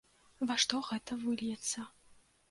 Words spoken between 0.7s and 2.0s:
гэта выльецца?